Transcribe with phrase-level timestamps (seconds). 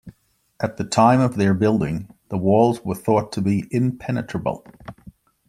[0.59, 4.65] At the time of their building, the walls were thought to be impenetrable.